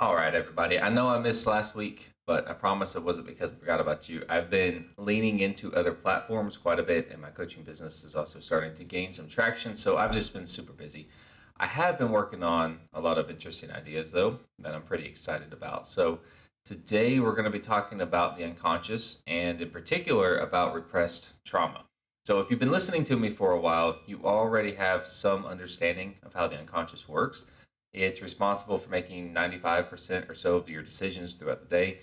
All 0.00 0.14
right, 0.14 0.32
everybody. 0.32 0.78
I 0.78 0.90
know 0.90 1.08
I 1.08 1.18
missed 1.18 1.44
last 1.48 1.74
week, 1.74 2.12
but 2.24 2.48
I 2.48 2.52
promise 2.52 2.94
it 2.94 3.02
wasn't 3.02 3.26
because 3.26 3.52
I 3.52 3.56
forgot 3.56 3.80
about 3.80 4.08
you. 4.08 4.22
I've 4.28 4.48
been 4.48 4.90
leaning 4.96 5.40
into 5.40 5.74
other 5.74 5.90
platforms 5.90 6.56
quite 6.56 6.78
a 6.78 6.84
bit, 6.84 7.08
and 7.10 7.20
my 7.20 7.30
coaching 7.30 7.64
business 7.64 8.04
is 8.04 8.14
also 8.14 8.38
starting 8.38 8.72
to 8.74 8.84
gain 8.84 9.10
some 9.10 9.26
traction. 9.26 9.74
So 9.74 9.96
I've 9.96 10.12
just 10.12 10.32
been 10.32 10.46
super 10.46 10.72
busy. 10.72 11.08
I 11.56 11.66
have 11.66 11.98
been 11.98 12.12
working 12.12 12.44
on 12.44 12.78
a 12.92 13.00
lot 13.00 13.18
of 13.18 13.28
interesting 13.28 13.72
ideas, 13.72 14.12
though, 14.12 14.38
that 14.60 14.72
I'm 14.72 14.82
pretty 14.82 15.04
excited 15.04 15.52
about. 15.52 15.84
So 15.84 16.20
today 16.64 17.18
we're 17.18 17.34
going 17.34 17.46
to 17.46 17.50
be 17.50 17.58
talking 17.58 18.00
about 18.00 18.38
the 18.38 18.44
unconscious 18.44 19.20
and, 19.26 19.60
in 19.60 19.70
particular, 19.70 20.38
about 20.38 20.74
repressed 20.74 21.32
trauma. 21.44 21.86
So 22.24 22.38
if 22.38 22.50
you've 22.50 22.60
been 22.60 22.70
listening 22.70 23.02
to 23.06 23.16
me 23.16 23.30
for 23.30 23.50
a 23.50 23.58
while, 23.58 23.98
you 24.06 24.20
already 24.22 24.74
have 24.74 25.08
some 25.08 25.44
understanding 25.44 26.14
of 26.22 26.34
how 26.34 26.46
the 26.46 26.56
unconscious 26.56 27.08
works. 27.08 27.46
It's 27.92 28.22
responsible 28.22 28.78
for 28.78 28.90
making 28.90 29.34
95% 29.34 30.28
or 30.28 30.34
so 30.34 30.56
of 30.56 30.68
your 30.68 30.82
decisions 30.82 31.34
throughout 31.34 31.60
the 31.60 31.74
day. 31.74 31.98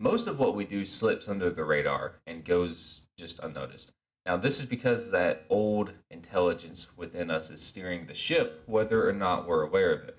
Most 0.00 0.26
of 0.26 0.38
what 0.38 0.56
we 0.56 0.64
do 0.64 0.84
slips 0.84 1.28
under 1.28 1.50
the 1.50 1.64
radar 1.64 2.20
and 2.26 2.44
goes 2.44 3.02
just 3.16 3.38
unnoticed. 3.38 3.92
Now, 4.26 4.36
this 4.36 4.60
is 4.60 4.66
because 4.66 5.10
that 5.10 5.46
old 5.48 5.92
intelligence 6.10 6.96
within 6.96 7.30
us 7.30 7.50
is 7.50 7.60
steering 7.60 8.06
the 8.06 8.14
ship, 8.14 8.62
whether 8.66 9.08
or 9.08 9.12
not 9.12 9.46
we're 9.46 9.62
aware 9.62 9.92
of 9.92 10.04
it. 10.04 10.18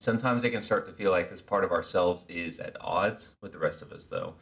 Sometimes 0.00 0.44
it 0.44 0.50
can 0.50 0.60
start 0.60 0.86
to 0.86 0.92
feel 0.92 1.10
like 1.10 1.30
this 1.30 1.40
part 1.40 1.64
of 1.64 1.72
ourselves 1.72 2.26
is 2.28 2.58
at 2.58 2.76
odds 2.80 3.36
with 3.40 3.52
the 3.52 3.58
rest 3.58 3.80
of 3.80 3.92
us, 3.92 4.06
though. 4.06 4.34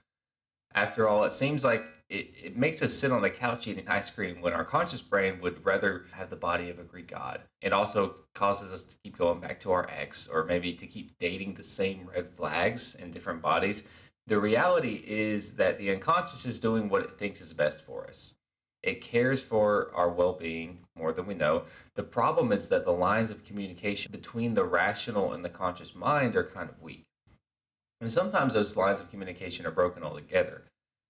After 0.74 1.08
all, 1.08 1.24
it 1.24 1.32
seems 1.32 1.64
like 1.64 1.84
it, 2.08 2.30
it 2.42 2.56
makes 2.56 2.82
us 2.82 2.92
sit 2.92 3.12
on 3.12 3.22
the 3.22 3.30
couch 3.30 3.66
eating 3.66 3.88
ice 3.88 4.10
cream 4.10 4.40
when 4.40 4.52
our 4.52 4.64
conscious 4.64 5.00
brain 5.00 5.40
would 5.40 5.64
rather 5.64 6.06
have 6.12 6.30
the 6.30 6.36
body 6.36 6.68
of 6.68 6.78
a 6.78 6.84
Greek 6.84 7.08
god. 7.08 7.40
It 7.62 7.72
also 7.72 8.16
causes 8.34 8.72
us 8.72 8.82
to 8.82 8.96
keep 9.02 9.16
going 9.16 9.40
back 9.40 9.60
to 9.60 9.72
our 9.72 9.88
ex 9.88 10.26
or 10.26 10.44
maybe 10.44 10.72
to 10.74 10.86
keep 10.86 11.16
dating 11.18 11.54
the 11.54 11.62
same 11.62 12.08
red 12.12 12.30
flags 12.36 12.94
in 12.96 13.10
different 13.10 13.40
bodies. 13.40 13.84
The 14.26 14.38
reality 14.38 15.02
is 15.06 15.52
that 15.52 15.78
the 15.78 15.90
unconscious 15.90 16.46
is 16.46 16.60
doing 16.60 16.88
what 16.88 17.02
it 17.02 17.18
thinks 17.18 17.40
is 17.40 17.52
best 17.52 17.80
for 17.80 18.06
us. 18.06 18.34
It 18.82 19.00
cares 19.00 19.40
for 19.40 19.90
our 19.94 20.10
well 20.10 20.34
being 20.34 20.78
more 20.96 21.12
than 21.12 21.26
we 21.26 21.34
know. 21.34 21.64
The 21.94 22.02
problem 22.02 22.52
is 22.52 22.68
that 22.68 22.84
the 22.84 22.92
lines 22.92 23.30
of 23.30 23.44
communication 23.44 24.12
between 24.12 24.54
the 24.54 24.64
rational 24.64 25.32
and 25.32 25.44
the 25.44 25.48
conscious 25.48 25.94
mind 25.94 26.36
are 26.36 26.44
kind 26.44 26.68
of 26.68 26.82
weak. 26.82 27.04
And 28.00 28.12
sometimes 28.12 28.52
those 28.52 28.76
lines 28.76 29.00
of 29.00 29.10
communication 29.10 29.64
are 29.64 29.70
broken 29.70 30.02
altogether. 30.02 30.64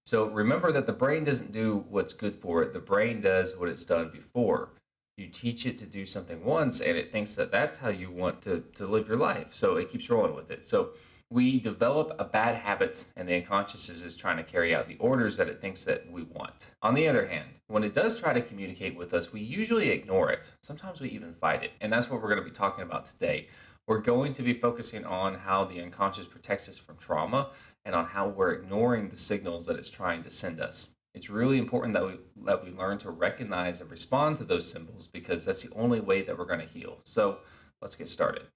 So 0.07 0.27
remember 0.27 0.71
that 0.73 0.87
the 0.87 0.93
brain 0.93 1.25
doesn't 1.25 1.53
do 1.53 1.85
what's 1.89 2.13
good 2.13 2.37
for 2.37 2.63
it, 2.63 2.73
the 2.73 2.79
brain 2.79 3.21
does 3.21 3.57
what 3.57 3.69
it's 3.69 3.85
done 3.85 4.11
before. 4.13 4.71
You 5.17 5.29
teach 5.29 5.65
it 5.65 5.79
to 5.79 5.87
do 5.87 6.05
something 6.05 6.45
once, 6.45 6.81
and 6.81 6.99
it 6.99 7.13
thinks 7.13 7.37
that 7.37 7.53
that's 7.53 7.79
how 7.79 7.89
you 7.89 8.11
want 8.11 8.43
to, 8.43 8.65
to 8.75 8.87
live 8.87 9.09
your 9.09 9.17
life. 9.17 9.55
So 9.55 9.77
it 9.77 9.91
keeps 9.91 10.11
rolling 10.11 10.35
with 10.35 10.51
it. 10.51 10.65
So 10.65 10.91
we 11.31 11.59
develop 11.59 12.15
a 12.19 12.25
bad 12.25 12.57
habit, 12.57 13.05
and 13.17 13.29
the 13.29 13.37
unconscious 13.37 13.89
is 13.89 14.15
trying 14.15 14.37
to 14.37 14.43
carry 14.43 14.75
out 14.75 14.89
the 14.89 14.99
orders 14.99 15.37
that 15.37 15.49
it 15.49 15.61
thinks 15.61 15.85
that 15.85 16.11
we 16.11 16.23
want. 16.23 16.67
On 16.83 16.95
the 16.95 17.09
other 17.09 17.27
hand, 17.27 17.49
when 17.69 17.85
it 17.85 17.95
does 17.95 18.19
try 18.19 18.33
to 18.33 18.43
communicate 18.43 18.97
with 18.97 19.15
us, 19.15 19.33
we 19.33 19.41
usually 19.41 19.91
ignore 19.91 20.31
it. 20.31 20.51
Sometimes 20.61 21.01
we 21.01 21.09
even 21.11 21.35
fight 21.35 21.63
it. 21.63 21.73
And 21.81 21.93
that's 21.93 22.11
what 22.11 22.21
we're 22.21 22.29
going 22.29 22.43
to 22.43 22.49
be 22.49 22.51
talking 22.51 22.83
about 22.83 23.07
today. 23.07 23.49
We're 23.87 23.99
going 23.99 24.33
to 24.35 24.43
be 24.43 24.53
focusing 24.53 25.05
on 25.05 25.35
how 25.35 25.65
the 25.65 25.81
unconscious 25.81 26.27
protects 26.27 26.69
us 26.69 26.79
from 26.79 26.97
trauma 26.97 27.51
and 27.85 27.95
on 27.95 28.07
how 28.07 28.29
we're 28.29 28.53
ignoring 28.53 29.09
the 29.09 29.17
signals 29.17 29.67
that 29.67 29.77
it's 29.77 29.91
trying 29.91 30.23
to 30.23 30.31
send 30.31 30.61
us. 30.61 30.95
It's 31.15 31.31
really 31.31 31.59
important 31.59 31.95
that 31.95 32.07
we 32.07 32.19
that 32.45 32.65
we 32.65 32.71
learn 32.71 32.99
to 32.99 33.11
recognize 33.11 33.81
and 33.81 33.91
respond 33.91 34.37
to 34.39 34.45
those 34.45 34.71
symbols 34.71 35.07
because 35.07 35.45
that's 35.45 35.63
the 35.63 35.75
only 35.77 36.01
way 36.01 36.23
that 36.23 36.37
we're 36.37 36.45
going 36.45 36.61
to 36.61 36.67
heal. 36.67 36.99
So, 37.05 37.39
let's 37.81 37.95
get 37.95 38.09
started. 38.09 38.47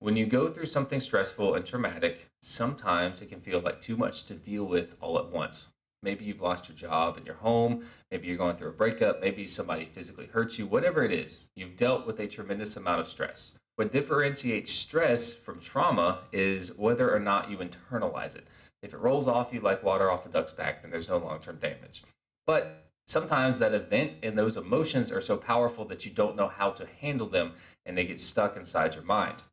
When 0.00 0.14
you 0.14 0.26
go 0.26 0.48
through 0.48 0.66
something 0.66 1.00
stressful 1.00 1.54
and 1.54 1.66
traumatic, 1.66 2.28
sometimes 2.40 3.20
it 3.20 3.30
can 3.30 3.40
feel 3.40 3.60
like 3.60 3.80
too 3.80 3.96
much 3.96 4.26
to 4.26 4.34
deal 4.34 4.64
with 4.64 4.96
all 5.00 5.18
at 5.18 5.30
once. 5.30 5.66
Maybe 6.02 6.24
you've 6.24 6.40
lost 6.40 6.68
your 6.68 6.76
job 6.76 7.16
and 7.16 7.26
your 7.26 7.34
home, 7.36 7.84
maybe 8.10 8.28
you're 8.28 8.36
going 8.36 8.54
through 8.54 8.68
a 8.68 8.74
breakup, 8.74 9.20
maybe 9.20 9.44
somebody 9.44 9.84
physically 9.86 10.26
hurts 10.26 10.56
you, 10.56 10.66
whatever 10.66 11.02
it 11.02 11.10
is, 11.10 11.48
you've 11.56 11.76
dealt 11.76 12.06
with 12.06 12.20
a 12.20 12.28
tremendous 12.28 12.76
amount 12.76 13.00
of 13.00 13.08
stress. 13.08 13.58
What 13.78 13.92
differentiates 13.92 14.72
stress 14.72 15.32
from 15.32 15.60
trauma 15.60 16.22
is 16.32 16.76
whether 16.76 17.14
or 17.14 17.20
not 17.20 17.48
you 17.48 17.58
internalize 17.58 18.34
it. 18.34 18.44
If 18.82 18.92
it 18.92 18.98
rolls 18.98 19.28
off 19.28 19.52
you 19.52 19.60
like 19.60 19.84
water 19.84 20.10
off 20.10 20.26
a 20.26 20.28
duck's 20.28 20.50
back, 20.50 20.82
then 20.82 20.90
there's 20.90 21.08
no 21.08 21.18
long 21.18 21.38
term 21.38 21.58
damage. 21.60 22.02
But 22.44 22.88
sometimes 23.06 23.60
that 23.60 23.74
event 23.74 24.18
and 24.20 24.36
those 24.36 24.56
emotions 24.56 25.12
are 25.12 25.20
so 25.20 25.36
powerful 25.36 25.84
that 25.84 26.04
you 26.04 26.10
don't 26.10 26.34
know 26.34 26.48
how 26.48 26.72
to 26.72 26.88
handle 27.00 27.28
them 27.28 27.52
and 27.86 27.96
they 27.96 28.04
get 28.04 28.18
stuck 28.18 28.56
inside 28.56 28.96
your 28.96 29.04
mind. 29.04 29.44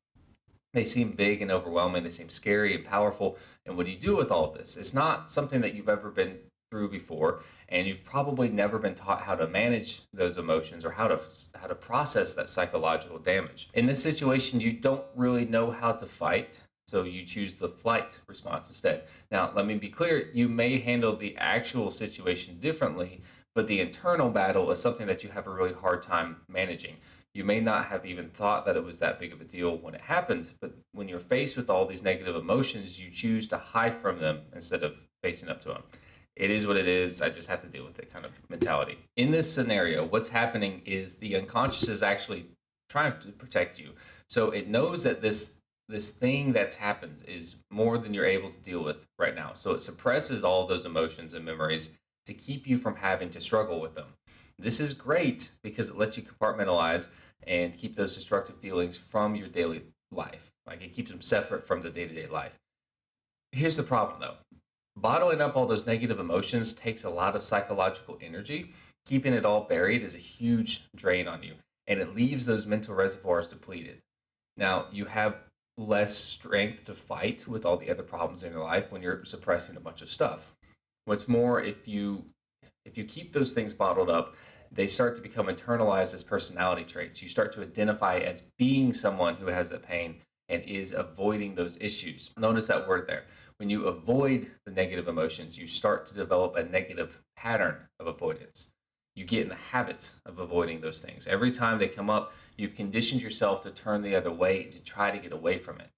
They 0.73 0.85
seem 0.85 1.11
big 1.11 1.43
and 1.43 1.51
overwhelming, 1.51 2.03
they 2.03 2.09
seem 2.09 2.29
scary 2.29 2.73
and 2.73 2.83
powerful. 2.83 3.37
And 3.63 3.77
what 3.77 3.85
do 3.85 3.91
you 3.91 3.99
do 3.99 4.15
with 4.15 4.31
all 4.31 4.49
this? 4.49 4.75
It's 4.75 4.91
not 4.91 5.29
something 5.29 5.61
that 5.61 5.75
you've 5.75 5.87
ever 5.87 6.09
been 6.09 6.39
through 6.69 6.89
before 6.89 7.41
and 7.69 7.87
you've 7.87 8.03
probably 8.03 8.49
never 8.49 8.77
been 8.77 8.95
taught 8.95 9.21
how 9.21 9.35
to 9.35 9.47
manage 9.47 10.01
those 10.13 10.37
emotions 10.37 10.83
or 10.83 10.91
how 10.91 11.07
to 11.07 11.19
how 11.55 11.67
to 11.67 11.75
process 11.75 12.33
that 12.33 12.49
psychological 12.49 13.19
damage. 13.19 13.69
In 13.73 13.85
this 13.85 14.01
situation 14.01 14.59
you 14.59 14.73
don't 14.73 15.03
really 15.15 15.45
know 15.45 15.71
how 15.71 15.91
to 15.93 16.05
fight 16.05 16.61
so 16.87 17.03
you 17.03 17.25
choose 17.25 17.55
the 17.55 17.67
flight 17.67 18.19
response 18.27 18.67
instead. 18.67 19.05
Now, 19.31 19.51
let 19.55 19.65
me 19.65 19.75
be 19.75 19.89
clear, 19.89 20.29
you 20.33 20.47
may 20.47 20.77
handle 20.77 21.15
the 21.15 21.35
actual 21.37 21.89
situation 21.89 22.59
differently, 22.59 23.21
but 23.55 23.67
the 23.67 23.79
internal 23.79 24.29
battle 24.29 24.69
is 24.69 24.79
something 24.79 25.07
that 25.07 25.23
you 25.23 25.29
have 25.31 25.47
a 25.47 25.51
really 25.51 25.73
hard 25.73 26.03
time 26.03 26.41
managing. 26.47 26.97
You 27.33 27.43
may 27.43 27.59
not 27.59 27.85
have 27.85 28.05
even 28.05 28.29
thought 28.29 28.65
that 28.65 28.77
it 28.77 28.83
was 28.83 28.99
that 28.99 29.19
big 29.19 29.33
of 29.33 29.41
a 29.41 29.45
deal 29.45 29.77
when 29.77 29.95
it 29.95 30.01
happens, 30.01 30.53
but 30.61 30.75
when 30.93 31.07
you're 31.07 31.19
faced 31.19 31.57
with 31.57 31.69
all 31.69 31.87
these 31.87 32.03
negative 32.03 32.35
emotions, 32.35 32.99
you 32.99 33.09
choose 33.09 33.47
to 33.47 33.57
hide 33.57 33.95
from 33.95 34.19
them 34.19 34.41
instead 34.53 34.83
of 34.83 34.95
facing 35.23 35.49
up 35.49 35.61
to 35.61 35.69
them 35.69 35.83
it 36.35 36.49
is 36.49 36.67
what 36.67 36.77
it 36.77 36.87
is. 36.87 37.21
I 37.21 37.29
just 37.29 37.49
have 37.49 37.61
to 37.61 37.67
deal 37.67 37.85
with 37.85 37.97
it 37.99 38.11
kind 38.11 38.25
of 38.25 38.31
mentality. 38.49 38.97
In 39.15 39.31
this 39.31 39.51
scenario, 39.51 40.05
what's 40.05 40.29
happening 40.29 40.81
is 40.85 41.15
the 41.15 41.35
unconscious 41.35 41.87
is 41.87 42.03
actually 42.03 42.47
trying 42.89 43.19
to 43.21 43.29
protect 43.29 43.79
you. 43.79 43.93
So 44.29 44.51
it 44.51 44.67
knows 44.67 45.03
that 45.03 45.21
this 45.21 45.59
this 45.87 46.11
thing 46.11 46.51
that's 46.51 46.75
happened 46.75 47.21
is 47.27 47.57
more 47.71 47.99
than 47.99 48.11
you're 48.11 48.25
able 48.25 48.49
to 48.49 48.59
deal 48.61 48.83
with 48.83 49.05
right 49.19 49.35
now. 49.35 49.53
So 49.53 49.71
it 49.71 49.81
suppresses 49.81 50.43
all 50.43 50.65
those 50.65 50.83
emotions 50.83 51.35
and 51.35 51.45
memories 51.45 51.91
to 52.25 52.33
keep 52.33 52.65
you 52.65 52.77
from 52.77 52.95
having 52.95 53.29
to 53.29 53.39
struggle 53.39 53.79
with 53.79 53.93
them. 53.93 54.07
This 54.57 54.79
is 54.79 54.95
great 54.95 55.51
because 55.61 55.91
it 55.91 55.97
lets 55.97 56.17
you 56.17 56.23
compartmentalize 56.23 57.07
and 57.45 57.77
keep 57.77 57.95
those 57.95 58.15
destructive 58.15 58.57
feelings 58.57 58.97
from 58.97 59.35
your 59.35 59.47
daily 59.47 59.83
life. 60.11 60.51
Like 60.65 60.81
it 60.81 60.93
keeps 60.93 61.11
them 61.11 61.21
separate 61.21 61.67
from 61.67 61.81
the 61.81 61.91
day 61.91 62.07
to 62.07 62.13
day 62.15 62.27
life. 62.27 62.57
Here's 63.51 63.77
the 63.77 63.83
problem 63.83 64.19
though 64.19 64.35
bottling 64.95 65.41
up 65.41 65.55
all 65.55 65.65
those 65.65 65.85
negative 65.85 66.19
emotions 66.19 66.73
takes 66.73 67.03
a 67.03 67.09
lot 67.09 67.35
of 67.35 67.43
psychological 67.43 68.17
energy. 68.21 68.73
Keeping 69.05 69.33
it 69.33 69.45
all 69.45 69.61
buried 69.61 70.01
is 70.01 70.15
a 70.15 70.19
huge 70.19 70.83
drain 70.95 71.27
on 71.27 71.43
you, 71.43 71.53
and 71.87 71.99
it 71.99 72.15
leaves 72.15 72.45
those 72.45 72.65
mental 72.65 72.95
reservoirs 72.95 73.47
depleted. 73.47 74.01
Now, 74.57 74.87
you 74.91 75.05
have 75.05 75.37
less 75.77 76.15
strength 76.15 76.85
to 76.85 76.93
fight 76.93 77.47
with 77.47 77.65
all 77.65 77.77
the 77.77 77.91
other 77.91 78.03
problems 78.03 78.43
in 78.43 78.53
your 78.53 78.63
life 78.63 78.91
when 78.91 79.01
you're 79.01 79.25
suppressing 79.25 79.75
a 79.75 79.81
bunch 79.81 80.01
of 80.01 80.09
stuff. 80.09 80.53
What's 81.05 81.27
more, 81.27 81.61
if 81.61 81.87
you 81.87 82.25
if 82.85 82.97
you 82.97 83.03
keep 83.03 83.33
those 83.33 83.53
things 83.53 83.73
bottled 83.73 84.09
up, 84.09 84.35
they 84.71 84.87
start 84.87 85.15
to 85.15 85.21
become 85.21 85.47
internalized 85.47 86.13
as 86.13 86.23
personality 86.23 86.83
traits. 86.83 87.21
You 87.21 87.27
start 87.27 87.51
to 87.53 87.61
identify 87.61 88.19
as 88.19 88.43
being 88.57 88.93
someone 88.93 89.35
who 89.35 89.47
has 89.47 89.69
that 89.69 89.83
pain 89.83 90.17
and 90.49 90.61
is 90.63 90.93
avoiding 90.93 91.55
those 91.55 91.77
issues. 91.81 92.29
Notice 92.37 92.67
that 92.67 92.87
word 92.87 93.07
there. 93.07 93.23
When 93.57 93.69
you 93.69 93.85
avoid 93.85 94.51
the 94.65 94.71
negative 94.71 95.07
emotions, 95.07 95.57
you 95.57 95.67
start 95.67 96.05
to 96.07 96.13
develop 96.13 96.55
a 96.55 96.63
negative 96.63 97.21
pattern 97.35 97.87
of 97.99 98.07
avoidance. 98.07 98.71
You 99.15 99.23
get 99.23 99.43
in 99.43 99.49
the 99.49 99.55
habit 99.55 100.11
of 100.25 100.39
avoiding 100.39 100.81
those 100.81 101.01
things. 101.01 101.25
Every 101.25 101.51
time 101.51 101.79
they 101.79 101.87
come 101.87 102.09
up, 102.09 102.33
you've 102.57 102.75
conditioned 102.75 103.21
yourself 103.21 103.61
to 103.61 103.71
turn 103.71 104.01
the 104.01 104.15
other 104.15 104.31
way 104.31 104.63
to 104.63 104.79
try 104.83 105.09
to 105.09 105.17
get 105.17 105.31
away 105.31 105.57
from 105.57 105.79
it. 105.79 105.89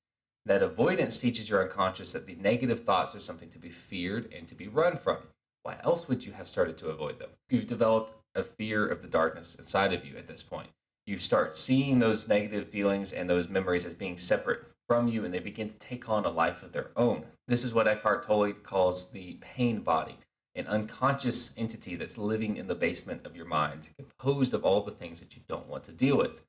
That 0.46 0.62
avoidance 0.62 1.18
teaches 1.18 1.50
your 1.50 1.64
unconscious 1.64 2.14
that 2.14 2.28
the 2.28 2.36
negative 2.36 2.84
thoughts 2.84 3.16
are 3.16 3.20
something 3.20 3.50
to 3.50 3.60
be 3.60 3.70
feared 3.70 4.32
and 4.32 4.48
to 4.48 4.56
be 4.56 4.68
run 4.68 4.98
from. 4.98 5.18
Why 5.64 5.78
else 5.84 6.08
would 6.08 6.26
you 6.26 6.34
have 6.34 6.48
started 6.48 6.78
to 6.78 6.90
avoid 6.90 7.20
them? 7.20 7.32
You've 7.50 7.68
developed 7.68 8.14
a 8.36 8.44
fear 8.44 8.88
of 8.88 9.02
the 9.02 9.08
darkness 9.08 9.56
inside 9.56 9.94
of 9.94 10.06
you 10.06 10.16
at 10.16 10.28
this 10.28 10.44
point 10.44 10.70
you 11.08 11.18
start 11.18 11.56
seeing 11.58 12.00
those 12.00 12.28
negative 12.28 12.68
feelings 12.68 13.14
and 13.14 13.30
those 13.30 13.48
memories 13.48 13.86
as 13.86 13.94
being 13.94 14.18
separate 14.18 14.62
from 14.88 15.08
you 15.08 15.26
and 15.26 15.34
they 15.34 15.40
begin 15.40 15.70
to 15.70 15.76
take 15.76 16.10
on 16.10 16.26
a 16.26 16.30
life 16.30 16.64
of 16.64 16.72
their 16.72 16.92
own. 16.96 17.26
This 17.48 17.64
is 17.64 17.74
what 17.74 17.88
Eckhart 17.88 18.26
Tolle 18.26 18.54
calls 18.54 19.12
the 19.12 19.38
pain 19.42 19.82
body, 19.82 20.18
an 20.56 20.68
unconscious 20.68 21.54
entity 21.58 21.96
that's 21.96 22.18
living 22.18 22.58
in 22.58 22.68
the 22.68 22.76
basement 22.76 23.26
of 23.26 23.36
your 23.36 23.46
mind, 23.46 23.90
composed 23.98 24.54
of 24.54 24.64
all 24.64 24.82
the 24.82 24.92
things 24.92 25.20
that 25.20 25.36
you 25.36 25.42
don't 25.48 25.68
want 25.68 25.84
to 25.86 25.92
deal 25.92 26.18
with. 26.18 26.42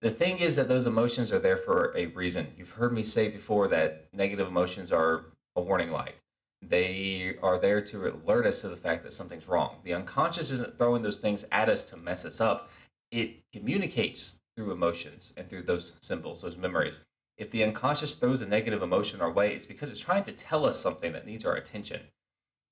The 0.00 0.10
thing 0.10 0.38
is 0.38 0.56
that 0.56 0.68
those 0.68 0.86
emotions 0.86 1.32
are 1.32 1.38
there 1.38 1.56
for 1.56 1.96
a 1.96 2.06
reason. 2.06 2.48
You've 2.58 2.70
heard 2.70 2.92
me 2.92 3.04
say 3.04 3.28
before 3.28 3.68
that 3.68 4.06
negative 4.12 4.48
emotions 4.48 4.90
are 4.90 5.26
a 5.54 5.60
warning 5.60 5.92
light. 5.92 6.16
They 6.60 7.36
are 7.42 7.58
there 7.58 7.80
to 7.80 8.08
alert 8.08 8.46
us 8.46 8.60
to 8.60 8.68
the 8.68 8.76
fact 8.76 9.02
that 9.04 9.12
something's 9.12 9.48
wrong. 9.48 9.78
The 9.84 9.94
unconscious 9.94 10.50
isn't 10.50 10.78
throwing 10.78 11.02
those 11.02 11.20
things 11.20 11.44
at 11.50 11.68
us 11.68 11.84
to 11.84 11.96
mess 11.96 12.24
us 12.24 12.40
up 12.40 12.70
it 13.12 13.42
communicates 13.52 14.40
through 14.56 14.72
emotions 14.72 15.32
and 15.36 15.48
through 15.48 15.62
those 15.62 15.92
symbols, 16.00 16.40
those 16.40 16.56
memories. 16.56 17.00
If 17.42 17.50
the 17.50 17.64
unconscious 17.64 18.14
throws 18.14 18.40
a 18.40 18.48
negative 18.48 18.82
emotion 18.82 19.20
our 19.20 19.32
way, 19.32 19.52
it's 19.52 19.66
because 19.66 19.90
it's 19.90 19.98
trying 19.98 20.22
to 20.22 20.32
tell 20.32 20.64
us 20.64 20.78
something 20.78 21.10
that 21.12 21.26
needs 21.26 21.44
our 21.44 21.56
attention. 21.56 22.02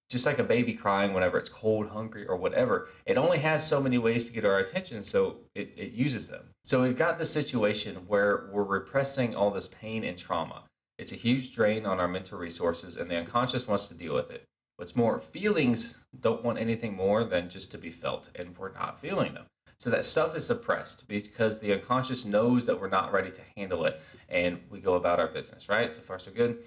Just 0.09 0.27
like 0.27 0.39
a 0.39 0.45
baby 0.45 0.75
crying 0.75 1.13
whenever 1.13 1.39
it's 1.39 1.49
cold, 1.49 1.89
hungry, 1.89 2.25
or 2.25 2.37
whatever, 2.37 2.89
it 3.05 3.19
only 3.19 3.39
has 3.39 3.67
so 3.67 3.81
many 3.81 3.99
ways 3.99 4.27
to 4.27 4.33
get 4.33 4.45
our 4.45 4.61
attention, 4.61 5.03
so 5.03 5.39
it, 5.57 5.73
it 5.77 5.91
uses 5.91 6.29
them. 6.29 6.51
So 6.63 6.83
we've 6.83 6.97
got 6.97 7.19
this 7.19 7.33
situation 7.33 7.97
where 8.07 8.49
we're 8.53 8.63
repressing 8.63 9.35
all 9.35 9.51
this 9.51 9.67
pain 9.67 10.05
and 10.05 10.17
trauma. 10.17 10.63
It's 10.99 11.11
a 11.11 11.17
huge 11.17 11.53
drain 11.53 11.85
on 11.85 11.99
our 11.99 12.07
mental 12.07 12.39
resources, 12.39 12.95
and 12.95 13.11
the 13.11 13.17
unconscious 13.17 13.67
wants 13.67 13.89
to 13.89 13.95
deal 13.95 14.15
with 14.15 14.31
it. 14.31 14.45
What's 14.77 14.95
more, 14.95 15.19
feelings 15.19 16.05
don't 16.21 16.45
want 16.45 16.61
anything 16.61 16.95
more 16.95 17.25
than 17.25 17.51
just 17.51 17.73
to 17.73 17.79
be 17.79 17.91
felt, 17.91 18.31
and 18.37 18.57
we're 18.57 18.73
not 18.73 19.01
feeling 19.01 19.35
them. 19.35 19.47
So 19.81 19.89
that 19.89 20.05
stuff 20.05 20.37
is 20.37 20.47
suppressed 20.47 21.09
because 21.09 21.59
the 21.59 21.73
unconscious 21.73 22.27
knows 22.27 22.67
that 22.67 22.79
we're 22.79 22.91
not 22.91 23.15
ready 23.15 23.31
to 23.31 23.41
handle 23.57 23.87
it 23.87 23.99
and 24.29 24.61
we 24.69 24.79
go 24.79 24.95
about 24.95 25.19
our 25.19 25.29
business, 25.29 25.71
right? 25.71 25.95
So 25.95 26.03
far, 26.03 26.19
so 26.19 26.31
good. 26.31 26.59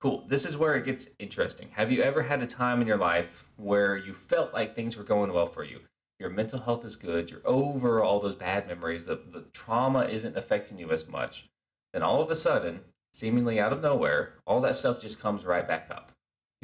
Cool. 0.00 0.24
This 0.28 0.46
is 0.46 0.56
where 0.56 0.74
it 0.74 0.86
gets 0.86 1.08
interesting. 1.18 1.68
Have 1.72 1.92
you 1.92 2.02
ever 2.02 2.22
had 2.22 2.42
a 2.42 2.46
time 2.46 2.80
in 2.80 2.86
your 2.86 2.96
life 2.96 3.44
where 3.56 3.98
you 3.98 4.14
felt 4.14 4.54
like 4.54 4.74
things 4.74 4.96
were 4.96 5.04
going 5.04 5.30
well 5.30 5.44
for 5.44 5.62
you? 5.62 5.80
Your 6.18 6.30
mental 6.30 6.58
health 6.58 6.86
is 6.86 6.96
good, 6.96 7.30
you're 7.30 7.42
over 7.44 8.02
all 8.02 8.18
those 8.18 8.36
bad 8.36 8.66
memories, 8.66 9.04
the, 9.04 9.16
the 9.16 9.44
trauma 9.52 10.04
isn't 10.04 10.36
affecting 10.36 10.78
you 10.78 10.90
as 10.90 11.06
much. 11.06 11.46
Then 11.92 12.02
all 12.02 12.22
of 12.22 12.30
a 12.30 12.34
sudden, 12.34 12.80
seemingly 13.12 13.60
out 13.60 13.74
of 13.74 13.82
nowhere, 13.82 14.34
all 14.46 14.62
that 14.62 14.76
stuff 14.76 15.02
just 15.02 15.20
comes 15.20 15.44
right 15.44 15.68
back 15.68 15.88
up 15.90 16.13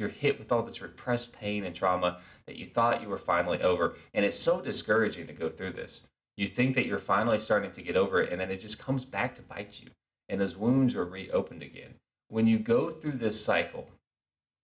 you're 0.01 0.09
hit 0.09 0.37
with 0.37 0.51
all 0.51 0.63
this 0.63 0.81
repressed 0.81 1.31
pain 1.31 1.63
and 1.63 1.73
trauma 1.73 2.19
that 2.47 2.57
you 2.57 2.65
thought 2.65 3.01
you 3.01 3.07
were 3.07 3.17
finally 3.17 3.61
over. 3.61 3.95
And 4.13 4.25
it's 4.25 4.37
so 4.37 4.59
discouraging 4.59 5.27
to 5.27 5.33
go 5.33 5.47
through 5.47 5.73
this. 5.73 6.07
You 6.35 6.47
think 6.47 6.75
that 6.75 6.87
you're 6.87 6.99
finally 6.99 7.39
starting 7.39 7.71
to 7.71 7.81
get 7.81 7.95
over 7.95 8.21
it, 8.21 8.31
and 8.31 8.41
then 8.41 8.51
it 8.51 8.59
just 8.59 8.83
comes 8.83 9.05
back 9.05 9.35
to 9.35 9.41
bite 9.43 9.79
you. 9.81 9.91
And 10.27 10.41
those 10.41 10.57
wounds 10.57 10.95
are 10.95 11.05
reopened 11.05 11.61
again. 11.61 11.93
When 12.29 12.47
you 12.47 12.57
go 12.57 12.89
through 12.89 13.13
this 13.13 13.43
cycle, 13.43 13.87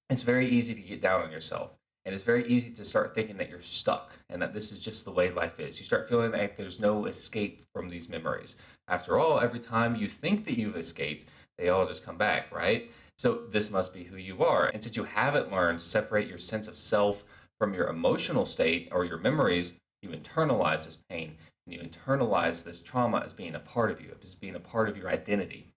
it's 0.10 0.24
very 0.24 0.48
easy 0.48 0.74
to 0.74 0.82
get 0.82 1.02
down 1.02 1.22
on 1.22 1.32
yourself. 1.32 1.72
And 2.06 2.14
it's 2.14 2.24
very 2.24 2.48
easy 2.48 2.72
to 2.72 2.86
start 2.86 3.14
thinking 3.14 3.36
that 3.36 3.50
you're 3.50 3.62
stuck 3.62 4.14
and 4.30 4.42
that 4.42 4.54
this 4.54 4.72
is 4.72 4.80
just 4.80 5.04
the 5.04 5.12
way 5.12 5.30
life 5.30 5.60
is. 5.60 5.78
You 5.78 5.84
start 5.84 6.08
feeling 6.08 6.32
like 6.32 6.56
there's 6.56 6.80
no 6.80 7.06
escape 7.06 7.66
from 7.74 7.90
these 7.90 8.08
memories. 8.08 8.56
After 8.88 9.20
all, 9.20 9.42
every 9.42 9.60
time 9.60 9.98
you 9.98 10.08
think 10.08 10.46
that 10.46 10.58
you've 10.58 10.78
escaped, 10.78 11.28
they 11.58 11.70
all 11.70 11.88
just 11.88 12.06
come 12.06 12.18
back, 12.18 12.54
right? 12.54 12.92
So 13.18 13.42
this 13.50 13.72
must 13.72 13.94
be 13.94 14.04
who 14.04 14.18
you 14.18 14.44
are. 14.44 14.68
And 14.68 14.82
since 14.82 14.96
you 14.96 15.04
haven't 15.04 15.52
learned 15.52 15.80
to 15.80 15.86
separate 15.86 16.28
your 16.28 16.38
sense 16.38 16.68
of 16.68 16.78
self 16.78 17.24
from 17.60 17.74
your 17.74 17.88
emotional 17.88 18.46
state 18.46 18.90
or 18.92 19.06
your 19.06 19.18
memories, 19.18 19.74
you 20.02 20.10
internalize 20.10 20.86
this 20.86 20.98
pain 21.10 21.36
and 21.66 21.74
you 21.74 21.82
internalize 21.82 22.64
this 22.64 22.82
trauma 22.82 23.24
as 23.26 23.34
being 23.34 23.56
a 23.56 23.60
part 23.60 23.90
of 23.90 24.00
you, 24.02 24.16
as 24.22 24.36
being 24.36 24.56
a 24.56 24.60
part 24.60 24.88
of 24.88 24.98
your 24.98 25.10
identity. 25.10 25.74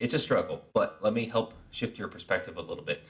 It's 0.00 0.14
a 0.14 0.18
struggle, 0.18 0.62
but 0.72 0.98
let 1.02 1.12
me 1.12 1.26
help 1.26 1.54
shift 1.70 1.98
your 1.98 2.08
perspective 2.08 2.56
a 2.56 2.62
little 2.62 2.84
bit. 2.84 3.04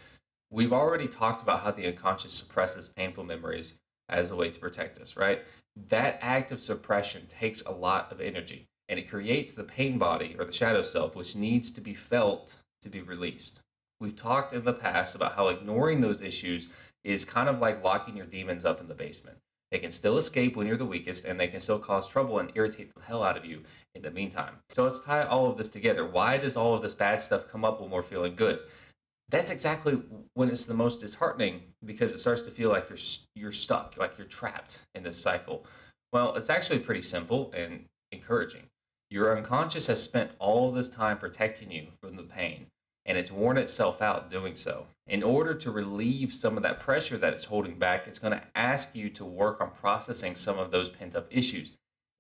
We've 0.51 0.73
already 0.73 1.09
talked 1.09 1.41
about 1.41 1.61
how 1.61 1.71
the 1.71 1.87
unconscious 1.87 2.35
suppresses 2.35 2.89
painful 2.89 3.25
memories 3.25 3.79
as 4.09 4.31
a 4.31 4.37
way 4.37 4.51
to 4.51 4.61
protect 4.61 4.99
us, 4.99 5.17
right? 5.17 5.43
That 5.89 6.19
act 6.21 6.53
of 6.53 6.61
suppression 6.61 7.23
takes 7.29 7.63
a 7.63 7.73
lot 7.73 8.13
of 8.13 8.21
energy 8.21 8.67
and 8.93 8.99
it 8.99 9.09
creates 9.09 9.53
the 9.53 9.65
pain 9.65 9.97
body 9.97 10.37
or 10.39 10.45
the 10.45 10.53
shadow 10.53 10.83
self, 10.83 11.17
which 11.17 11.35
needs 11.35 11.71
to 11.71 11.81
be 11.81 11.95
felt 11.95 12.57
to 12.83 12.91
be 12.91 13.01
released. 13.01 13.63
We've 13.99 14.15
talked 14.15 14.53
in 14.53 14.65
the 14.65 14.75
past 14.75 15.15
about 15.15 15.35
how 15.35 15.49
ignoring 15.49 16.03
those 16.03 16.21
issues 16.21 16.69
is 17.03 17.25
kind 17.25 17.49
of 17.49 17.59
like 17.59 17.83
locking 17.83 18.19
your 18.19 18.27
demons 18.27 18.67
up 18.67 18.83
in 18.83 18.89
the 18.89 18.95
basement. 18.95 19.39
They 19.71 19.79
can 19.79 19.93
still 19.93 20.19
escape 20.19 20.57
when 20.57 20.67
you're 20.67 20.77
the 20.77 20.85
weakest, 20.85 21.25
and 21.25 21.41
they 21.41 21.49
can 21.49 21.61
still 21.61 21.79
cause 21.79 22.07
trouble 22.07 22.39
and 22.39 22.53
irritate 22.55 22.95
the 22.95 23.01
hell 23.01 23.23
out 23.23 23.39
of 23.39 23.47
you 23.47 23.63
in 23.95 24.03
the 24.03 24.11
meantime. 24.11 24.57
So 24.69 24.85
let's 24.85 25.01
tie 25.01 25.23
all 25.23 25.47
of 25.47 25.57
this 25.57 25.69
together. 25.69 26.05
Why 26.05 26.37
does 26.37 26.55
all 26.55 26.75
of 26.75 26.83
this 26.83 26.93
bad 26.93 27.23
stuff 27.23 27.49
come 27.49 27.65
up 27.65 27.81
when 27.81 27.89
we're 27.89 28.03
feeling 28.03 28.35
good? 28.35 28.59
That's 29.31 29.49
exactly 29.49 30.03
when 30.35 30.51
it's 30.51 30.67
the 30.67 30.75
most 30.75 31.01
disheartening 31.01 31.63
because 31.83 32.13
it 32.13 32.21
starts 32.21 32.43
to 32.43 32.51
feel 32.51 32.69
like 32.69 32.91
you're 32.91 32.99
you're 33.35 33.53
stuck, 33.53 33.95
like 33.97 34.19
you're 34.19 34.27
trapped 34.27 34.83
in 34.95 35.03
this 35.03 35.17
cycle. 35.17 35.65
Well, 36.13 36.35
it's 36.35 36.51
actually 36.51 36.81
pretty 36.81 37.01
simple 37.01 37.51
and 37.57 37.87
encouraging. 38.13 38.65
Your 39.13 39.37
unconscious 39.37 39.89
has 39.89 40.03
spent 40.03 40.31
all 40.39 40.73
this 40.73 40.89
time 40.89 41.19
protecting 41.19 41.71
you 41.71 41.89
from 42.01 42.17
the 42.17 42.23
pain, 42.23 42.69
and 43.05 43.19
it's 43.19 43.31
worn 43.31 43.59
itself 43.59 44.01
out 44.01 44.31
doing 44.31 44.55
so. 44.55 44.87
In 45.07 45.23
order 45.23 45.53
to 45.53 45.71
relieve 45.71 46.33
some 46.33 46.57
of 46.57 46.63
that 46.63 46.81
pressure 46.81 47.19
that 47.19 47.35
it's 47.35 47.45
holding 47.45 47.79
back, 47.79 48.07
it's 48.07 48.19
going 48.19 48.33
to 48.33 48.43
ask 48.55 48.95
you 48.95 49.11
to 49.11 49.23
work 49.27 49.61
on 49.61 49.71
processing 49.73 50.35
some 50.35 50.59
of 50.59 50.71
those 50.71 50.89
pent 50.89 51.15
up 51.15 51.27
issues. 51.31 51.73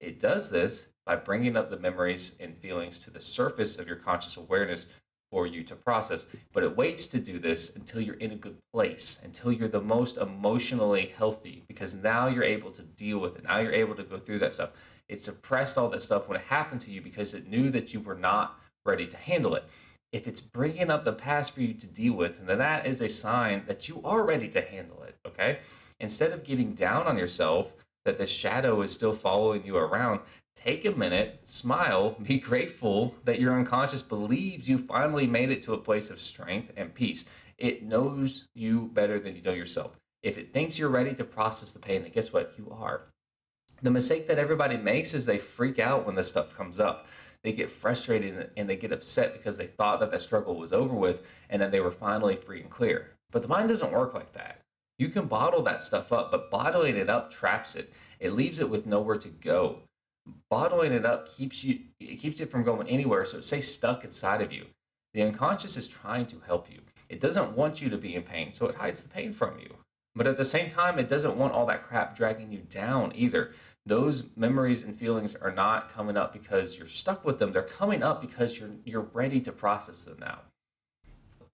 It 0.02 0.20
does 0.20 0.50
this 0.50 0.88
by 1.06 1.16
bringing 1.16 1.56
up 1.56 1.70
the 1.70 1.78
memories 1.78 2.36
and 2.38 2.58
feelings 2.58 2.98
to 2.98 3.10
the 3.10 3.20
surface 3.20 3.78
of 3.78 3.86
your 3.86 3.96
conscious 3.96 4.36
awareness 4.36 4.86
for 5.32 5.46
you 5.46 5.64
to 5.64 5.74
process. 5.74 6.26
But 6.52 6.62
it 6.62 6.76
waits 6.76 7.06
to 7.08 7.18
do 7.18 7.38
this 7.38 7.74
until 7.74 8.02
you're 8.02 8.16
in 8.16 8.32
a 8.32 8.36
good 8.36 8.58
place, 8.72 9.20
until 9.24 9.50
you're 9.50 9.66
the 9.66 9.80
most 9.80 10.18
emotionally 10.18 11.12
healthy, 11.16 11.64
because 11.66 11.94
now 11.94 12.28
you're 12.28 12.44
able 12.44 12.70
to 12.70 12.82
deal 12.82 13.18
with 13.18 13.36
it. 13.36 13.44
Now 13.44 13.58
you're 13.58 13.72
able 13.72 13.94
to 13.96 14.04
go 14.04 14.18
through 14.18 14.40
that 14.40 14.52
stuff. 14.52 14.70
It 15.08 15.22
suppressed 15.22 15.78
all 15.78 15.88
that 15.88 16.02
stuff 16.02 16.28
when 16.28 16.38
it 16.38 16.44
happened 16.44 16.82
to 16.82 16.92
you 16.92 17.00
because 17.00 17.32
it 17.32 17.48
knew 17.48 17.70
that 17.70 17.94
you 17.94 18.00
were 18.00 18.14
not 18.14 18.60
ready 18.84 19.06
to 19.06 19.16
handle 19.16 19.54
it. 19.54 19.64
If 20.12 20.28
it's 20.28 20.40
bringing 20.40 20.90
up 20.90 21.06
the 21.06 21.14
past 21.14 21.54
for 21.54 21.62
you 21.62 21.72
to 21.72 21.86
deal 21.86 22.12
with, 22.12 22.46
then 22.46 22.58
that 22.58 22.86
is 22.86 23.00
a 23.00 23.08
sign 23.08 23.62
that 23.66 23.88
you 23.88 24.02
are 24.04 24.24
ready 24.24 24.48
to 24.48 24.60
handle 24.60 25.02
it. 25.02 25.16
Okay. 25.26 25.60
Instead 25.98 26.32
of 26.32 26.44
getting 26.44 26.74
down 26.74 27.06
on 27.06 27.16
yourself, 27.16 27.72
that 28.04 28.18
the 28.18 28.26
shadow 28.26 28.82
is 28.82 28.92
still 28.92 29.14
following 29.14 29.64
you 29.64 29.76
around, 29.76 30.20
take 30.54 30.84
a 30.84 30.90
minute, 30.90 31.40
smile, 31.44 32.16
be 32.22 32.38
grateful 32.38 33.14
that 33.24 33.40
your 33.40 33.54
unconscious 33.54 34.02
believes 34.02 34.68
you 34.68 34.78
finally 34.78 35.26
made 35.26 35.50
it 35.50 35.62
to 35.62 35.74
a 35.74 35.78
place 35.78 36.10
of 36.10 36.20
strength 36.20 36.72
and 36.76 36.94
peace. 36.94 37.24
It 37.58 37.82
knows 37.82 38.48
you 38.54 38.90
better 38.92 39.18
than 39.18 39.36
you 39.36 39.42
know 39.42 39.52
yourself. 39.52 39.96
If 40.22 40.38
it 40.38 40.52
thinks 40.52 40.78
you're 40.78 40.88
ready 40.88 41.14
to 41.14 41.24
process 41.24 41.72
the 41.72 41.78
pain, 41.78 42.02
then 42.02 42.12
guess 42.12 42.32
what? 42.32 42.54
You 42.56 42.70
are. 42.70 43.02
The 43.82 43.90
mistake 43.90 44.28
that 44.28 44.38
everybody 44.38 44.76
makes 44.76 45.14
is 45.14 45.26
they 45.26 45.38
freak 45.38 45.80
out 45.80 46.06
when 46.06 46.14
this 46.14 46.28
stuff 46.28 46.56
comes 46.56 46.78
up. 46.78 47.08
They 47.42 47.52
get 47.52 47.68
frustrated 47.68 48.50
and 48.56 48.68
they 48.68 48.76
get 48.76 48.92
upset 48.92 49.32
because 49.32 49.56
they 49.56 49.66
thought 49.66 49.98
that 49.98 50.12
the 50.12 50.18
struggle 50.18 50.56
was 50.56 50.72
over 50.72 50.94
with 50.94 51.26
and 51.50 51.60
that 51.60 51.72
they 51.72 51.80
were 51.80 51.90
finally 51.90 52.36
free 52.36 52.60
and 52.60 52.70
clear. 52.70 53.10
But 53.32 53.42
the 53.42 53.48
mind 53.48 53.68
doesn't 53.68 53.92
work 53.92 54.14
like 54.14 54.32
that. 54.34 54.60
You 54.98 55.08
can 55.08 55.26
bottle 55.26 55.62
that 55.62 55.82
stuff 55.82 56.12
up, 56.12 56.30
but 56.30 56.50
bottling 56.50 56.96
it 56.96 57.10
up 57.10 57.30
traps 57.30 57.74
it. 57.74 57.92
It 58.20 58.34
leaves 58.34 58.60
it 58.60 58.70
with 58.70 58.86
nowhere 58.86 59.18
to 59.18 59.28
go 59.28 59.80
bottling 60.50 60.92
it 60.92 61.04
up 61.04 61.28
keeps 61.28 61.64
you 61.64 61.80
it 62.00 62.16
keeps 62.16 62.40
it 62.40 62.50
from 62.50 62.62
going 62.62 62.88
anywhere 62.88 63.24
so 63.24 63.38
it 63.38 63.44
stays 63.44 63.72
stuck 63.72 64.04
inside 64.04 64.40
of 64.42 64.52
you. 64.52 64.66
The 65.14 65.22
unconscious 65.22 65.76
is 65.76 65.88
trying 65.88 66.26
to 66.26 66.40
help 66.46 66.70
you. 66.70 66.80
It 67.08 67.20
doesn't 67.20 67.56
want 67.56 67.82
you 67.82 67.90
to 67.90 67.98
be 67.98 68.14
in 68.14 68.22
pain 68.22 68.52
so 68.52 68.66
it 68.66 68.76
hides 68.76 69.02
the 69.02 69.08
pain 69.08 69.32
from 69.32 69.58
you. 69.58 69.76
But 70.14 70.26
at 70.26 70.36
the 70.36 70.44
same 70.44 70.70
time 70.70 70.98
it 70.98 71.08
doesn't 71.08 71.36
want 71.36 71.52
all 71.52 71.66
that 71.66 71.84
crap 71.84 72.16
dragging 72.16 72.52
you 72.52 72.60
down 72.60 73.12
either. 73.14 73.52
Those 73.84 74.24
memories 74.36 74.82
and 74.82 74.96
feelings 74.96 75.34
are 75.34 75.50
not 75.52 75.92
coming 75.92 76.16
up 76.16 76.32
because 76.32 76.78
you're 76.78 76.86
stuck 76.86 77.24
with 77.24 77.38
them. 77.38 77.52
They're 77.52 77.62
coming 77.62 78.02
up 78.02 78.20
because 78.20 78.58
you're 78.58 78.70
you're 78.84 79.08
ready 79.12 79.40
to 79.40 79.52
process 79.52 80.04
them 80.04 80.18
now. 80.20 80.40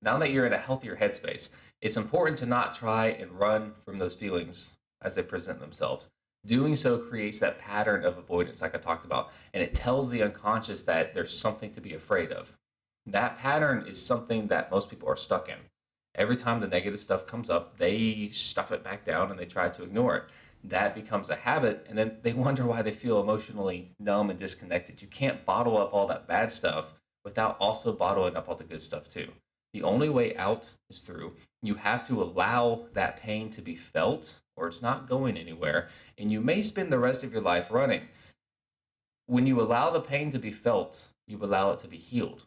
Now 0.03 0.19
that 0.19 0.31
you're 0.31 0.47
in 0.47 0.53
a 0.53 0.59
healthier 0.59 0.97
headspace 0.97 1.51
it's 1.81 1.97
important 1.97 2.37
to 2.39 2.47
not 2.47 2.75
try 2.75 3.07
and 3.07 3.31
run 3.33 3.73
from 3.85 3.99
those 3.99 4.15
feelings 4.15 4.71
as 5.01 5.15
they 5.15 5.23
present 5.23 5.61
themselves 5.61 6.09
Doing 6.49 6.77
so 6.77 6.97
creates 6.97 7.41
that 7.41 7.59
pattern 7.59 8.07
of 8.07 8.17
avoidance, 8.17 8.63
like 8.63 8.75
I 8.75 8.79
talked 8.79 9.05
about, 9.05 9.33
and 9.53 9.63
it 9.63 9.75
tells 9.75 10.09
the 10.09 10.23
unconscious 10.23 10.83
that 10.85 11.13
there's 11.13 11.39
something 11.39 11.73
to 11.73 11.81
be 11.83 11.93
afraid 11.93 12.33
of. 12.33 12.57
That 13.05 13.37
pattern 13.37 13.85
is 13.87 14.03
something 14.03 14.47
that 14.47 14.71
most 14.71 14.89
people 14.89 15.11
are 15.11 15.17
stuck 15.17 15.51
in. 15.51 15.59
Every 16.15 16.37
time 16.37 16.61
the 16.61 16.67
negative 16.67 17.03
stuff 17.03 17.27
comes 17.27 17.51
up, 17.51 17.77
they 17.77 18.31
stuff 18.33 18.73
it 18.73 18.83
back 18.83 19.05
down 19.05 19.31
and 19.31 19.39
they 19.39 19.45
try 19.45 19.69
to 19.69 19.83
ignore 19.83 20.17
it. 20.17 20.25
That 20.65 20.95
becomes 20.95 21.29
a 21.29 21.37
habit, 21.37 21.85
and 21.87 21.99
then 21.99 22.17
they 22.23 22.33
wonder 22.45 22.65
why 22.65 22.81
they 22.81 22.93
feel 22.93 23.21
emotionally 23.21 23.91
numb 23.99 24.31
and 24.31 24.39
disconnected. 24.39 25.03
You 25.03 25.09
can't 25.09 25.45
bottle 25.45 25.77
up 25.77 25.93
all 25.93 26.07
that 26.07 26.27
bad 26.27 26.51
stuff 26.51 26.95
without 27.27 27.59
also 27.61 27.93
bottling 27.93 28.37
up 28.37 28.49
all 28.49 28.55
the 28.55 28.65
good 28.65 28.81
stuff 28.81 29.07
too. 29.07 29.29
The 29.75 29.83
only 29.83 30.09
way 30.09 30.35
out 30.37 30.73
is 30.89 31.01
through. 31.01 31.35
You 31.61 31.75
have 31.75 32.07
to 32.07 32.23
allow 32.23 32.87
that 32.95 33.19
pain 33.19 33.51
to 33.51 33.61
be 33.61 33.77
felt 33.77 34.41
or 34.59 34.69
it's 34.69 34.83
not 34.83 35.09
going 35.09 35.37
anywhere, 35.37 35.89
and 36.19 36.31
you 36.31 36.41
may 36.41 36.63
spend 36.63 36.93
the 36.93 36.99
rest 36.99 37.23
of 37.23 37.33
your 37.33 37.43
life 37.43 37.71
running. 37.71 38.03
When 39.27 39.47
you 39.47 39.61
allow 39.61 39.91
the 39.91 40.01
pain 40.01 40.31
to 40.31 40.39
be 40.39 40.53
felt, 40.53 41.09
you 41.27 41.39
allow 41.43 41.73
it 41.73 41.79
to 41.81 41.89
be 41.89 41.99
healed. 41.99 42.47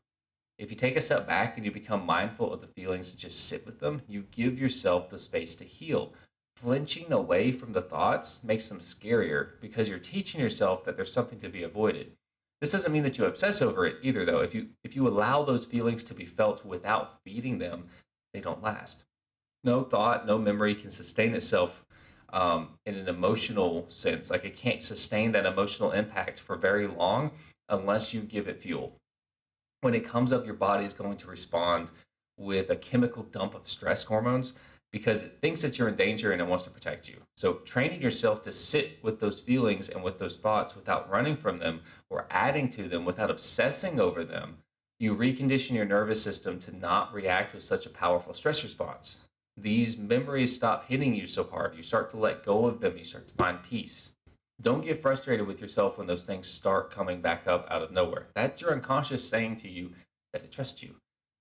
If 0.58 0.70
you 0.70 0.76
take 0.76 0.96
a 0.96 1.02
step 1.02 1.28
back 1.28 1.58
and 1.58 1.66
you 1.66 1.72
become 1.72 2.06
mindful 2.06 2.54
of 2.54 2.62
the 2.62 2.68
feelings 2.68 3.12
and 3.12 3.20
just 3.20 3.48
sit 3.48 3.66
with 3.66 3.80
them, 3.80 4.02
you 4.08 4.26
give 4.32 4.60
yourself 4.60 5.10
the 5.10 5.18
space 5.18 5.56
to 5.56 5.64
heal. 5.64 6.14
Flinching 6.56 7.12
away 7.12 7.52
from 7.52 7.74
the 7.74 7.82
thoughts 7.82 8.44
makes 8.44 8.70
them 8.70 8.80
scarier 8.80 9.60
because 9.62 9.90
you're 9.90 9.98
teaching 9.98 10.40
yourself 10.40 10.84
that 10.84 10.96
there's 10.96 11.12
something 11.12 11.40
to 11.40 11.50
be 11.50 11.64
avoided. 11.64 12.12
This 12.60 12.72
doesn't 12.72 12.92
mean 12.92 13.02
that 13.04 13.18
you 13.18 13.26
obsess 13.26 13.64
over 13.64 13.88
it 13.88 13.98
either 14.04 14.24
though. 14.24 14.42
If 14.42 14.54
you 14.54 14.68
if 14.84 14.96
you 14.96 15.08
allow 15.08 15.44
those 15.44 15.66
feelings 15.66 16.04
to 16.04 16.14
be 16.14 16.26
felt 16.26 16.64
without 16.64 17.24
feeding 17.24 17.58
them, 17.58 17.86
they 18.34 18.40
don't 18.40 18.62
last. 18.62 19.04
No 19.64 19.82
thought, 19.82 20.28
no 20.28 20.38
memory 20.38 20.76
can 20.76 20.92
sustain 20.92 21.34
itself 21.34 21.81
um, 22.34 22.70
in 22.86 22.96
an 22.96 23.08
emotional 23.08 23.86
sense. 23.90 24.30
Like 24.30 24.46
it 24.46 24.56
can't 24.56 24.82
sustain 24.82 25.32
that 25.34 25.46
emotional 25.46 25.92
impact 25.92 26.40
for 26.40 26.56
very 26.56 26.88
long 26.88 27.32
unless 27.70 28.14
you 28.14 28.22
give 28.22 28.48
it 28.48 28.62
fuel. 28.62 28.96
when 29.82 29.96
it 29.96 30.06
comes 30.06 30.32
up, 30.32 30.46
your 30.46 30.54
body 30.54 30.86
is 30.86 30.94
going 30.94 31.18
to 31.18 31.28
respond 31.28 31.90
with 32.38 32.70
a 32.70 32.76
chemical 32.76 33.24
dump 33.24 33.56
of 33.56 33.68
stress 33.68 34.04
hormones 34.04 34.54
because 34.92 35.24
it 35.24 35.38
thinks 35.42 35.62
that 35.62 35.80
you're 35.80 35.88
in 35.88 35.96
danger 35.96 36.32
and 36.32 36.42
it 36.42 36.48
wants 36.48 36.64
to 36.66 36.70
protect 36.70 37.08
you. 37.08 37.18
So, 37.38 37.54
training 37.66 38.02
yourself 38.02 38.42
to 38.44 38.52
sit 38.52 39.00
with 39.02 39.20
those 39.20 39.40
feelings 39.40 39.90
and 39.90 40.04
with 40.04 40.20
those 40.20 40.38
thoughts 40.38 40.76
without 40.76 41.10
running 41.10 41.38
from 41.38 41.60
them 41.60 41.82
or 42.10 42.28
adding 42.30 42.70
to 42.70 42.84
them, 42.84 43.06
without 43.06 43.32
obsessing 43.32 44.00
over 44.00 44.24
them, 44.24 44.58
you 45.00 45.16
recondition 45.16 45.72
your 45.72 45.86
nervous 45.86 46.22
system 46.22 46.60
to 46.60 46.78
not 46.78 47.14
react 47.14 47.54
with 47.54 47.64
such 47.64 47.86
a 47.86 47.90
powerful 47.90 48.34
stress 48.34 48.64
response. 48.64 49.20
These 49.62 49.96
memories 49.96 50.56
stop 50.56 50.88
hitting 50.88 51.14
you 51.14 51.28
so 51.28 51.44
hard. 51.44 51.76
You 51.76 51.84
start 51.84 52.10
to 52.12 52.18
let 52.18 52.44
go 52.44 52.66
of 52.66 52.80
them. 52.80 52.98
You 52.98 53.04
start 53.04 53.28
to 53.28 53.34
find 53.36 53.62
peace. 53.62 54.10
Don't 54.60 54.84
get 54.84 55.00
frustrated 55.00 55.46
with 55.46 55.62
yourself 55.62 56.00
when 56.00 56.08
those 56.08 56.24
things 56.24 56.48
start 56.48 56.90
coming 56.90 57.22
back 57.22 57.48
up 57.48 57.68
out 57.70 57.84
of 57.84 57.92
nowhere. 57.92 58.28
That's 58.34 58.60
your 58.62 58.72
unconscious 58.72 59.28
saying 59.28 59.58
to 59.58 59.70
you 59.70 59.92
that 60.34 60.44
it 60.44 60.52
trusts 60.52 60.82
you. 60.82 60.96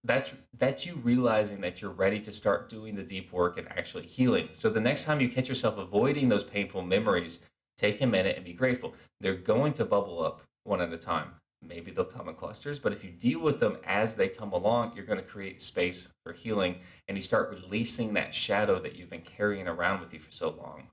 That's 0.05 0.35
that's 0.59 0.85
you 0.85 0.97
realizing 0.97 1.63
that 1.63 1.81
you're 1.81 1.91
ready 1.91 2.21
to 2.21 2.33
start 2.33 2.69
doing 2.69 2.95
the 2.95 3.03
deep 3.03 3.33
work 3.33 3.57
and 3.57 3.69
actually 3.69 4.07
healing. 4.07 4.51
So 4.53 4.69
the 4.69 4.81
next 4.81 5.05
time 5.05 5.21
you 5.21 5.31
catch 5.31 5.49
yourself 5.49 5.79
avoiding 5.79 6.29
those 6.29 6.45
painful 6.45 6.83
memories, 6.83 7.41
take 7.79 8.03
a 8.03 8.07
minute 8.07 8.37
and 8.37 8.45
be 8.45 8.53
grateful. 8.53 8.95
They're 9.21 9.35
going 9.35 9.73
to 9.75 9.85
bubble 9.87 10.23
up 10.23 10.43
one 10.65 10.83
at 10.83 10.93
a 10.93 10.99
time. 10.99 11.33
Maybe 11.63 11.91
they'll 11.91 12.05
come 12.05 12.29
in 12.29 12.35
clusters, 12.35 12.79
but 12.79 12.93
if 12.93 13.05
you 13.05 13.11
deal 13.11 13.41
with 13.41 13.61
them 13.61 13.77
as 13.85 14.15
they 14.15 14.29
come 14.29 14.53
along, 14.53 14.93
you're 14.95 15.05
going 15.05 15.19
to 15.19 15.25
create 15.25 15.61
space 15.61 16.09
for 16.25 16.33
healing 16.33 16.81
and 17.07 17.17
you 17.17 17.23
start 17.23 17.51
releasing 17.51 18.15
that 18.15 18.35
shadow 18.35 18.79
that 18.81 18.97
you've 18.97 19.11
been 19.11 19.21
carrying 19.21 19.69
around 19.69 20.01
with 20.01 20.15
you 20.15 20.21
for 20.21 20.33
so 20.33 20.51
long. 20.51 20.89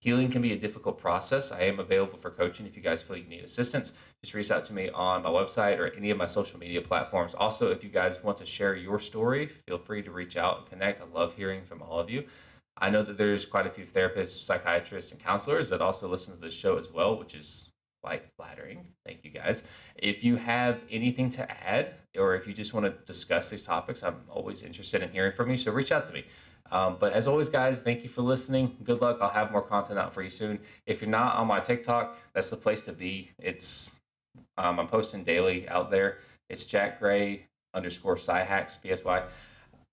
Healing 0.00 0.30
can 0.30 0.42
be 0.42 0.52
a 0.52 0.58
difficult 0.58 0.98
process. 0.98 1.50
I 1.50 1.62
am 1.62 1.80
available 1.80 2.18
for 2.18 2.30
coaching 2.30 2.66
if 2.66 2.76
you 2.76 2.82
guys 2.82 3.02
feel 3.02 3.16
you 3.16 3.24
need 3.24 3.42
assistance. 3.42 3.94
Just 4.22 4.32
reach 4.32 4.50
out 4.50 4.64
to 4.66 4.72
me 4.72 4.90
on 4.90 5.24
my 5.24 5.30
website 5.30 5.78
or 5.78 5.92
any 5.94 6.10
of 6.10 6.18
my 6.18 6.26
social 6.26 6.60
media 6.60 6.80
platforms. 6.80 7.34
Also, 7.34 7.72
if 7.72 7.82
you 7.82 7.90
guys 7.90 8.22
want 8.22 8.38
to 8.38 8.46
share 8.46 8.76
your 8.76 9.00
story, 9.00 9.50
feel 9.66 9.78
free 9.78 10.02
to 10.02 10.12
reach 10.12 10.36
out 10.36 10.58
and 10.58 10.66
connect. 10.66 11.00
I 11.00 11.04
love 11.12 11.34
hearing 11.34 11.64
from 11.64 11.82
all 11.82 11.98
of 11.98 12.08
you. 12.08 12.24
I 12.76 12.90
know 12.90 13.02
that 13.02 13.18
there's 13.18 13.44
quite 13.44 13.66
a 13.66 13.70
few 13.70 13.84
therapists, 13.84 14.44
psychiatrists, 14.44 15.10
and 15.10 15.20
counselors 15.20 15.68
that 15.70 15.80
also 15.82 16.06
listen 16.06 16.32
to 16.34 16.40
this 16.40 16.54
show 16.54 16.78
as 16.78 16.92
well, 16.92 17.18
which 17.18 17.34
is 17.34 17.70
quite 18.02 18.24
flattering. 18.36 18.86
Thank 19.04 19.24
you 19.24 19.30
guys. 19.30 19.62
If 19.96 20.24
you 20.24 20.36
have 20.36 20.80
anything 20.90 21.30
to 21.30 21.50
add, 21.68 21.94
or 22.18 22.34
if 22.34 22.46
you 22.46 22.54
just 22.54 22.74
want 22.74 22.86
to 22.86 22.90
discuss 23.04 23.50
these 23.50 23.62
topics, 23.62 24.02
I'm 24.02 24.16
always 24.28 24.62
interested 24.62 25.02
in 25.02 25.10
hearing 25.10 25.32
from 25.32 25.50
you. 25.50 25.56
So 25.56 25.72
reach 25.72 25.92
out 25.92 26.06
to 26.06 26.12
me. 26.12 26.24
Um, 26.70 26.96
but 27.00 27.12
as 27.12 27.26
always, 27.26 27.48
guys, 27.48 27.82
thank 27.82 28.02
you 28.02 28.08
for 28.08 28.22
listening. 28.22 28.76
Good 28.84 29.00
luck. 29.00 29.18
I'll 29.20 29.28
have 29.30 29.50
more 29.50 29.62
content 29.62 29.98
out 29.98 30.12
for 30.12 30.22
you 30.22 30.30
soon. 30.30 30.58
If 30.86 31.00
you're 31.00 31.10
not 31.10 31.36
on 31.36 31.46
my 31.46 31.60
TikTok, 31.60 32.18
that's 32.34 32.50
the 32.50 32.56
place 32.56 32.80
to 32.82 32.92
be. 32.92 33.30
It's 33.38 33.96
um, 34.56 34.78
I'm 34.78 34.86
posting 34.86 35.24
daily 35.24 35.68
out 35.68 35.90
there. 35.90 36.18
It's 36.50 36.64
Jack 36.64 37.00
Gray 37.00 37.46
underscore 37.74 38.16
Psyhacks 38.16 38.78
PSY. 38.82 39.22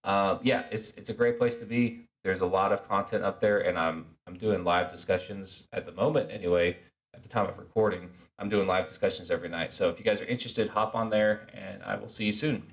Uh, 0.03 0.37
yeah, 0.43 0.63
it's 0.71 0.91
it's 0.91 1.09
a 1.09 1.13
great 1.13 1.37
place 1.37 1.55
to 1.55 1.65
be. 1.65 2.01
There's 2.23 2.41
a 2.41 2.45
lot 2.45 2.71
of 2.71 2.87
content 2.87 3.23
up 3.23 3.39
there, 3.39 3.59
and 3.59 3.77
I'm 3.77 4.05
I'm 4.27 4.35
doing 4.35 4.63
live 4.63 4.91
discussions 4.91 5.67
at 5.71 5.85
the 5.85 5.91
moment. 5.91 6.31
Anyway, 6.31 6.77
at 7.15 7.23
the 7.23 7.29
time 7.29 7.47
of 7.47 7.57
recording, 7.57 8.09
I'm 8.37 8.49
doing 8.49 8.67
live 8.67 8.85
discussions 8.85 9.31
every 9.31 9.49
night. 9.49 9.73
So 9.73 9.89
if 9.89 9.97
you 9.97 10.05
guys 10.05 10.21
are 10.21 10.25
interested, 10.25 10.69
hop 10.69 10.95
on 10.95 11.09
there, 11.09 11.47
and 11.53 11.81
I 11.83 11.95
will 11.95 12.09
see 12.09 12.25
you 12.25 12.33
soon. 12.33 12.63